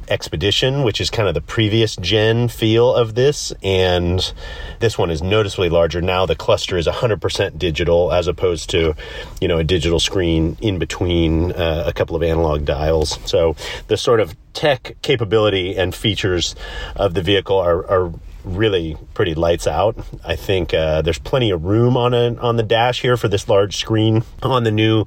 Expedition, 0.08 0.84
which 0.84 1.02
is 1.02 1.10
kind 1.10 1.28
of 1.28 1.34
the 1.34 1.42
previous 1.42 1.96
gen 1.96 2.48
feel 2.48 2.94
of 2.94 3.16
this, 3.16 3.52
and 3.64 4.34
this 4.80 4.98
one 4.98 5.10
is 5.10 5.22
noticeably 5.22 5.70
larger. 5.70 6.02
Now 6.02 6.26
the 6.26 6.36
cluster 6.36 6.78
is 6.78 6.88
100% 6.88 7.58
digital 7.58 8.12
as 8.12 8.28
opposed 8.28 8.70
to, 8.72 8.96
you 9.42 9.48
know, 9.48 9.58
a 9.58 9.64
digital 9.64 10.00
screen 10.00 10.58
in 10.62 10.80
between 10.80 11.52
uh, 11.54 11.84
a 11.88 11.94
couple 11.94 12.16
of 12.16 12.24
analog 12.24 12.66
dials. 12.66 13.20
So 13.26 13.56
the 13.88 13.98
sort 13.98 14.20
of 14.20 14.36
tech 14.54 14.96
capability 15.02 15.76
and 15.76 15.94
features 15.94 16.56
of 16.96 17.14
the 17.14 17.22
vehicle 17.22 17.58
are, 17.58 17.86
are 17.90 18.14
really 18.46 18.98
pretty 19.14 19.34
lights 19.34 19.68
out. 19.68 19.98
I 20.24 20.36
think 20.36 20.74
uh, 20.74 21.02
there's 21.02 21.20
plenty 21.20 21.52
of 21.52 21.66
room 21.66 21.98
on 21.98 22.14
a, 22.14 22.36
on 22.36 22.56
the 22.56 22.64
dash 22.64 23.02
here 23.02 23.18
for 23.18 23.28
this 23.28 23.50
large 23.50 23.78
screen 23.78 24.24
on 24.44 24.64
the 24.64 24.72
new 24.72 25.06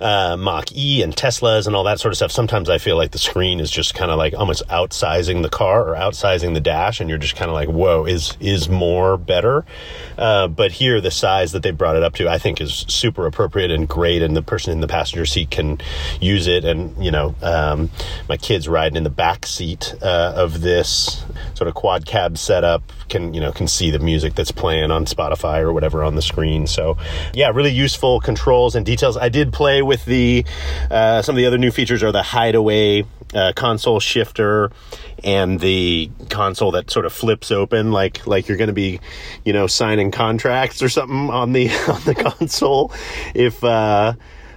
uh, 0.00 0.36
Mach 0.36 0.72
E 0.74 1.02
and 1.02 1.14
Teslas 1.14 1.66
and 1.66 1.76
all 1.76 1.84
that 1.84 2.00
sort 2.00 2.12
of 2.12 2.16
stuff. 2.16 2.32
Sometimes 2.32 2.68
I 2.68 2.78
feel 2.78 2.96
like 2.96 3.12
the 3.12 3.18
screen 3.18 3.60
is 3.60 3.70
just 3.70 3.94
kind 3.94 4.10
of 4.10 4.18
like 4.18 4.34
almost 4.34 4.66
outsizing 4.68 5.42
the 5.42 5.48
car 5.48 5.88
or 5.88 5.94
outsizing 5.94 6.54
the 6.54 6.60
dash, 6.60 7.00
and 7.00 7.08
you're 7.08 7.18
just 7.18 7.36
kind 7.36 7.50
of 7.50 7.54
like, 7.54 7.68
whoa, 7.68 8.04
is 8.04 8.36
is 8.40 8.68
more 8.68 9.16
better? 9.16 9.64
Uh, 10.18 10.48
but 10.48 10.72
here, 10.72 11.00
the 11.00 11.10
size 11.10 11.52
that 11.52 11.62
they 11.62 11.70
brought 11.70 11.96
it 11.96 12.02
up 12.02 12.14
to, 12.14 12.28
I 12.28 12.38
think, 12.38 12.60
is 12.60 12.84
super 12.88 13.26
appropriate 13.26 13.70
and 13.70 13.88
great, 13.88 14.22
and 14.22 14.36
the 14.36 14.42
person 14.42 14.72
in 14.72 14.80
the 14.80 14.88
passenger 14.88 15.26
seat 15.26 15.50
can 15.50 15.80
use 16.20 16.46
it. 16.46 16.64
And 16.64 17.02
you 17.02 17.10
know, 17.10 17.34
um, 17.42 17.90
my 18.28 18.36
kids 18.36 18.68
riding 18.68 18.96
in 18.96 19.04
the 19.04 19.10
back 19.10 19.46
seat 19.46 19.94
uh, 20.02 20.32
of 20.34 20.60
this 20.62 21.24
sort 21.54 21.68
of 21.68 21.74
quad 21.74 22.06
cab 22.06 22.38
setup 22.38 22.71
can 23.08 23.34
you 23.34 23.40
know 23.40 23.52
can 23.52 23.68
see 23.68 23.90
the 23.90 23.98
music 23.98 24.34
that's 24.34 24.52
playing 24.52 24.90
on 24.90 25.04
Spotify 25.04 25.60
or 25.60 25.72
whatever 25.72 26.02
on 26.02 26.14
the 26.14 26.22
screen. 26.22 26.66
So 26.66 26.96
yeah, 27.34 27.50
really 27.50 27.72
useful 27.72 28.20
controls 28.20 28.74
and 28.74 28.86
details. 28.86 29.16
I 29.16 29.28
did 29.28 29.52
play 29.52 29.82
with 29.82 30.04
the 30.04 30.44
uh, 30.90 31.22
some 31.22 31.34
of 31.34 31.38
the 31.38 31.46
other 31.46 31.58
new 31.58 31.70
features 31.70 32.02
are 32.02 32.12
the 32.12 32.22
hideaway 32.22 33.04
uh, 33.34 33.52
console 33.54 34.00
shifter 34.00 34.70
and 35.24 35.60
the 35.60 36.10
console 36.28 36.72
that 36.72 36.90
sort 36.90 37.06
of 37.06 37.12
flips 37.12 37.50
open 37.50 37.92
like 37.92 38.26
like 38.26 38.48
you're 38.48 38.58
going 38.58 38.68
to 38.68 38.74
be 38.74 39.00
you 39.44 39.52
know 39.52 39.66
signing 39.66 40.10
contracts 40.10 40.82
or 40.82 40.88
something 40.88 41.30
on 41.30 41.52
the 41.52 41.68
on 41.88 42.02
the 42.04 42.14
console 42.14 42.92
if 43.34 43.62
uh 43.64 44.12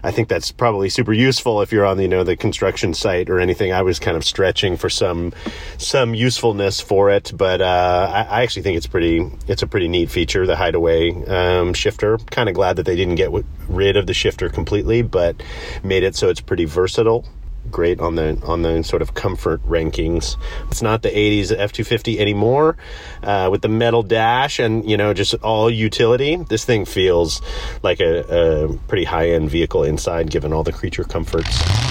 I 0.05 0.11
think 0.11 0.29
that's 0.29 0.51
probably 0.51 0.89
super 0.89 1.13
useful 1.13 1.63
if 1.63 1.71
you're 1.71 1.83
on 1.83 1.97
the, 1.97 2.03
you 2.03 2.09
know 2.09 2.23
the 2.23 2.37
construction 2.37 2.93
site 2.93 3.27
or 3.27 3.39
anything. 3.39 3.73
I 3.73 3.81
was 3.81 3.97
kind 3.97 4.15
of 4.15 4.23
stretching 4.23 4.77
for 4.77 4.87
some 4.87 5.33
some 5.79 6.13
usefulness 6.13 6.79
for 6.79 7.09
it, 7.09 7.31
but 7.35 7.59
uh, 7.59 8.11
I, 8.13 8.21
I, 8.21 8.43
actually 8.43 8.61
think 8.61 8.77
it's 8.77 8.85
pretty 8.85 9.27
it's 9.47 9.63
a 9.63 9.67
pretty 9.67 9.87
neat 9.87 10.11
feature. 10.11 10.45
The 10.45 10.55
hideaway 10.55 11.11
um, 11.25 11.73
shifter. 11.73 12.19
Kind 12.29 12.49
of 12.49 12.55
glad 12.55 12.75
that 12.75 12.85
they 12.85 12.95
didn't 12.95 13.15
get 13.15 13.25
w- 13.25 13.45
rid 13.67 13.97
of 13.97 14.05
the 14.05 14.13
shifter 14.13 14.47
completely, 14.47 15.01
but 15.01 15.41
made 15.83 16.03
it 16.03 16.15
so 16.15 16.29
it's 16.29 16.41
pretty 16.41 16.65
versatile 16.65 17.25
great 17.71 17.99
on 17.99 18.15
the 18.15 18.41
on 18.45 18.61
the 18.61 18.83
sort 18.83 19.01
of 19.01 19.13
comfort 19.13 19.61
rankings. 19.63 20.37
It's 20.69 20.81
not 20.81 21.01
the 21.01 21.09
80s 21.09 21.55
F250 21.55 22.17
anymore 22.19 22.77
uh, 23.23 23.49
with 23.51 23.61
the 23.61 23.69
metal 23.69 24.03
dash 24.03 24.59
and 24.59 24.89
you 24.89 24.97
know 24.97 25.13
just 25.13 25.33
all 25.35 25.69
utility. 25.69 26.35
This 26.35 26.65
thing 26.65 26.85
feels 26.85 27.41
like 27.83 27.99
a, 27.99 28.65
a 28.65 28.77
pretty 28.87 29.05
high 29.05 29.29
end 29.29 29.49
vehicle 29.49 29.83
inside, 29.83 30.29
given 30.29 30.53
all 30.53 30.63
the 30.63 30.73
creature 30.73 31.03
comforts. 31.03 31.84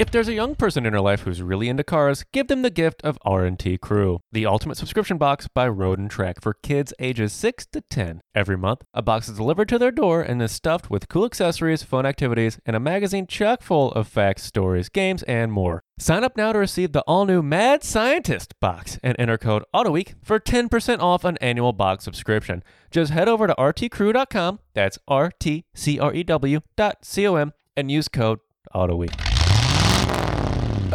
If 0.00 0.10
there's 0.10 0.28
a 0.28 0.32
young 0.32 0.54
person 0.54 0.86
in 0.86 0.94
your 0.94 1.02
life 1.02 1.24
who's 1.24 1.42
really 1.42 1.68
into 1.68 1.84
cars, 1.84 2.24
give 2.32 2.48
them 2.48 2.62
the 2.62 2.70
gift 2.70 3.02
of 3.04 3.18
R&T 3.20 3.76
Crew, 3.76 4.20
the 4.32 4.46
ultimate 4.46 4.78
subscription 4.78 5.18
box 5.18 5.46
by 5.46 5.68
Road 5.68 5.98
and 5.98 6.10
Track 6.10 6.40
for 6.40 6.54
kids 6.54 6.94
ages 6.98 7.34
6 7.34 7.66
to 7.66 7.82
10. 7.82 8.22
Every 8.34 8.56
month, 8.56 8.80
a 8.94 9.02
box 9.02 9.28
is 9.28 9.36
delivered 9.36 9.68
to 9.68 9.78
their 9.78 9.90
door 9.90 10.22
and 10.22 10.40
is 10.40 10.52
stuffed 10.52 10.88
with 10.88 11.10
cool 11.10 11.26
accessories, 11.26 11.82
fun 11.82 12.06
activities, 12.06 12.58
and 12.64 12.74
a 12.74 12.80
magazine 12.80 13.26
chock 13.26 13.60
full 13.60 13.92
of 13.92 14.08
facts, 14.08 14.44
stories, 14.44 14.88
games, 14.88 15.22
and 15.24 15.52
more. 15.52 15.82
Sign 15.98 16.24
up 16.24 16.34
now 16.34 16.54
to 16.54 16.58
receive 16.58 16.92
the 16.92 17.02
all-new 17.02 17.42
Mad 17.42 17.84
Scientist 17.84 18.58
box 18.58 18.98
and 19.02 19.14
enter 19.18 19.36
code 19.36 19.64
AUTOWEEK 19.74 20.14
for 20.22 20.40
10% 20.40 21.00
off 21.00 21.24
an 21.24 21.36
annual 21.42 21.74
box 21.74 22.04
subscription. 22.04 22.62
Just 22.90 23.12
head 23.12 23.28
over 23.28 23.46
to 23.46 23.54
rtcrew.com, 23.56 24.60
that's 24.72 24.98
R-T-C-R-E-W 25.06 26.60
dot 26.74 27.04
C-O-M, 27.04 27.52
and 27.76 27.90
use 27.90 28.08
code 28.08 28.38
AUTOWEEK. 28.74 29.29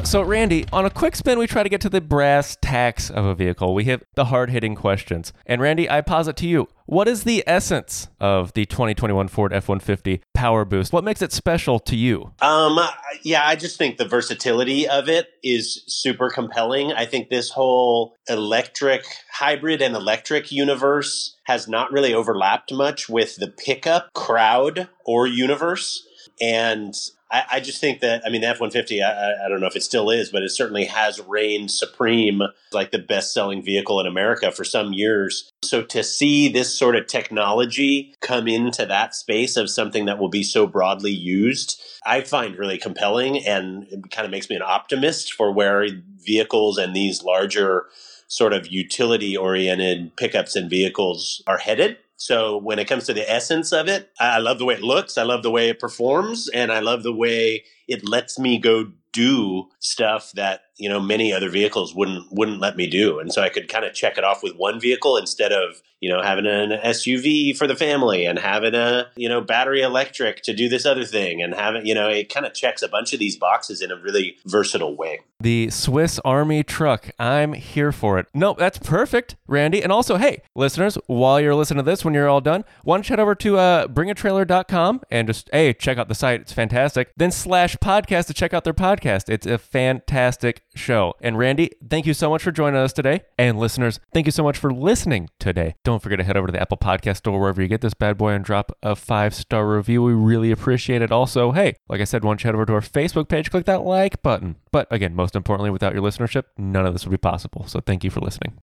So, 0.06 0.22
Randy, 0.22 0.66
on 0.72 0.86
a 0.86 0.90
quick 0.92 1.16
spin, 1.16 1.40
we 1.40 1.48
try 1.48 1.64
to 1.64 1.70
get 1.70 1.82
to 1.82 1.90
the 1.90 2.00
brass 2.00 2.56
tacks 2.62 3.10
of 3.10 3.26
a 3.26 3.34
vehicle. 3.34 3.74
We 3.74 3.86
hit 3.86 4.06
the 4.16 4.26
hard 4.26 4.52
hitting 4.52 4.76
questions. 4.76 5.34
And, 5.48 5.60
Randy, 5.60 5.90
I 5.90 6.02
posit 6.02 6.36
to 6.38 6.48
you 6.48 6.68
what 6.86 7.08
is 7.08 7.24
the 7.24 7.44
essence 7.48 8.08
of 8.20 8.54
the 8.54 8.66
2021 8.68 9.28
Ford 9.28 9.52
F 9.52 9.68
150 9.68 10.22
Power 10.36 10.64
Boost? 10.64 10.94
What 10.94 11.04
makes 11.04 11.24
it 11.24 11.32
special 11.32 11.80
to 11.80 11.96
you? 11.96 12.32
Um, 12.42 12.80
yeah, 13.24 13.48
I 13.48 13.56
just 13.56 13.80
think 13.80 13.98
the 13.98 14.08
versatility 14.08 14.88
of 14.88 15.10
it 15.10 15.30
is 15.42 15.84
super 15.88 16.30
compelling. 16.30 16.94
I 16.94 17.06
think 17.06 17.30
this 17.30 17.50
whole 17.50 18.16
electric, 18.30 19.04
hybrid, 19.32 19.82
and 19.82 19.96
electric 19.96 20.52
universe 20.52 21.36
has 21.46 21.68
not 21.68 21.92
really 21.92 22.14
overlapped 22.14 22.72
much 22.72 23.10
with 23.10 23.38
the 23.38 23.48
pickup 23.48 24.14
crowd 24.14 24.88
or 25.04 25.26
universe. 25.26 26.08
And 26.42 26.94
I, 27.32 27.44
I 27.54 27.60
just 27.60 27.82
think 27.82 28.02
that 28.02 28.22
I 28.26 28.30
mean 28.30 28.42
the 28.42 28.48
F 28.48 28.60
one 28.60 28.72
fifty. 28.72 29.02
I 29.02 29.48
don't 29.50 29.60
know 29.60 29.68
if 29.68 29.76
it 29.76 29.84
still 29.84 30.10
is, 30.10 30.30
but 30.30 30.44
it 30.44 30.50
certainly 30.50 30.86
has 30.86 31.20
reigned 31.22 31.72
supreme, 31.72 32.42
like 32.72 32.92
the 32.92 33.00
best 33.00 33.34
selling 33.34 33.64
vehicle 33.64 34.00
in 34.00 34.08
America 34.08 34.52
for 34.52 34.64
some 34.64 34.94
years. 34.94 35.52
So 35.64 35.82
to 35.84 36.04
see 36.04 36.50
this 36.50 36.78
sort 36.78 36.96
of 36.96 37.08
technology 37.08 38.14
come 38.22 38.48
into 38.48 38.86
that 38.86 39.16
space 39.16 39.58
of 39.58 39.70
something 39.70 40.06
that 40.06 40.20
will 40.20 40.30
be 40.30 40.44
so 40.44 40.68
broadly 40.68 41.12
used, 41.12 41.82
I 42.06 42.22
find 42.22 42.58
really 42.58 42.78
compelling, 42.78 43.46
and 43.46 43.86
it 43.90 44.12
kind 44.12 44.26
of 44.26 44.32
makes 44.32 44.50
me 44.50 44.56
an 44.56 44.62
optimist 44.62 45.34
for 45.34 45.52
where 45.52 45.88
vehicles 46.24 46.78
and 46.78 46.96
these 46.96 47.24
larger 47.24 47.86
sort 48.28 48.54
of 48.54 48.68
utility 48.68 49.38
oriented 49.38 50.16
pickups 50.16 50.56
and 50.56 50.70
vehicles 50.70 51.44
are 51.46 51.60
headed. 51.60 51.98
So 52.18 52.58
when 52.58 52.80
it 52.80 52.88
comes 52.88 53.06
to 53.06 53.14
the 53.14 53.30
essence 53.30 53.72
of 53.74 53.88
it, 53.88 54.10
I 54.20 54.38
love 54.40 54.58
the 54.60 54.66
way 54.66 54.76
it 54.76 54.82
looks. 54.84 55.18
I 55.18 55.24
love 55.24 55.44
the 55.44 55.52
way 55.52 55.70
it 55.70 55.80
performs 55.80 56.50
and 56.50 56.72
I 56.72 56.80
love 56.80 57.04
the 57.04 57.14
way 57.14 57.64
it 57.88 58.08
lets 58.08 58.40
me 58.40 58.58
go 58.58 58.92
do 59.12 59.70
stuff 59.80 60.32
that 60.34 60.62
you 60.78 60.90
know 60.90 61.00
many 61.00 61.32
other 61.34 61.50
vehicles 61.50 61.96
wouldn't 61.96 62.26
wouldn't 62.32 62.60
let 62.60 62.76
me 62.76 62.88
do. 62.88 63.20
And 63.20 63.32
so 63.32 63.42
i 63.42 63.50
could 63.50 63.70
kind 63.70 63.86
of 63.86 63.94
check 63.94 64.18
it 64.18 64.24
off 64.24 64.44
with 64.44 64.56
one 64.56 64.80
vehicle 64.80 65.18
instead 65.18 65.52
of 65.52 65.82
you 66.02 66.10
know 66.10 66.22
having 66.22 66.46
an 66.46 66.72
suv 66.92 67.58
for 67.58 67.68
the 67.68 67.76
family 67.76 68.26
and 68.26 68.38
having 68.38 68.76
a 68.76 69.08
you 69.16 69.30
know 69.30 69.42
battery 69.42 69.82
electric 69.82 70.42
to 70.44 70.54
do 70.54 70.68
this 70.70 70.86
other 70.86 71.06
thing 71.06 71.42
and 71.42 71.56
having 71.56 71.86
you 71.86 71.96
know 71.96 72.10
it 72.10 72.34
kind 72.34 72.46
of 72.46 72.54
checks 72.54 72.82
a 72.82 72.88
bunch 72.88 73.14
of 73.14 73.20
these 73.20 73.38
boxes 73.38 73.82
in 73.82 73.92
a 73.92 73.96
really 73.96 74.38
versatile 74.46 74.96
way. 74.96 75.20
The 75.40 75.70
swiss 75.70 76.20
army 76.26 76.64
truck 76.64 77.10
i'm 77.20 77.54
here 77.54 77.92
for 77.92 78.20
it. 78.20 78.28
No 78.34 78.54
that's 78.58 78.78
perfect 78.78 79.36
randy. 79.48 79.82
And 79.82 79.92
also 79.92 80.18
hey 80.18 80.42
listeners 80.56 80.98
while 81.08 81.40
you're 81.40 81.56
listening 81.56 81.84
to 81.84 81.90
this 81.90 82.04
when 82.04 82.14
you're 82.14 82.30
all 82.30 82.42
done 82.42 82.66
why 82.84 82.98
don't 82.98 83.08
you 83.08 83.14
head 83.14 83.20
over 83.20 83.36
to 83.36 83.58
uh, 83.58 83.88
bringatrailer.com 83.88 85.02
and 85.10 85.28
just 85.28 85.50
hey 85.52 85.74
check 85.74 85.98
out 85.98 86.10
the 86.10 86.16
site. 86.16 86.42
It's 86.42 86.54
fantastic. 86.54 87.12
Then 87.16 87.32
slash 87.32 87.76
podcast 87.78 88.28
to 88.28 88.34
check 88.34 88.54
out 88.54 88.64
their 88.64 88.74
podcast. 88.74 89.30
It's 89.30 89.48
a 89.48 89.58
fantastic 89.58 90.62
show. 90.76 91.14
And 91.22 91.38
Randy, 91.38 91.72
thank 91.90 92.06
you 92.06 92.14
so 92.14 92.30
much 92.30 92.44
for 92.44 92.52
joining 92.52 92.80
us 92.80 92.94
today. 92.94 93.22
And 93.38 93.58
listeners, 93.60 94.00
thank 94.14 94.26
you 94.26 94.32
so 94.32 94.44
much 94.44 94.58
for 94.58 94.72
listening 94.72 95.30
today. 95.40 95.76
Don't 95.84 96.02
forget 96.02 96.20
to 96.20 96.24
head 96.24 96.38
over 96.38 96.48
to 96.48 96.52
the 96.52 96.62
Apple 96.62 96.78
Podcast 96.78 97.18
Store 97.18 97.40
wherever 97.40 97.62
you 97.62 97.68
get 97.68 97.82
this 97.82 97.94
bad 97.94 98.18
boy 98.18 98.32
and 98.32 98.46
drop 98.46 98.78
a 98.84 98.96
five 98.96 99.34
star 99.34 99.68
review. 99.68 100.04
We 100.04 100.14
really 100.14 100.52
appreciate 100.52 101.02
it. 101.02 101.12
Also, 101.12 101.52
hey, 101.52 101.76
like 101.90 102.02
I 102.02 102.06
said, 102.06 102.24
once 102.24 102.44
you 102.44 102.48
head 102.48 102.56
over 102.56 102.66
to 102.66 102.74
our 102.74 102.82
Facebook 102.82 103.28
page, 103.28 103.50
click 103.50 103.66
that 103.66 103.82
like 103.82 104.22
button. 104.22 104.58
But 104.72 104.88
again, 104.92 105.16
most 105.16 105.36
importantly, 105.36 105.72
without 105.72 105.94
your 105.94 106.04
listenership, 106.04 106.44
none 106.58 106.86
of 106.86 106.94
this 106.94 107.06
would 107.06 107.12
be 107.12 107.18
possible. 107.18 107.66
So 107.68 107.80
thank 107.80 108.04
you 108.04 108.10
for 108.10 108.20
listening. 108.20 108.54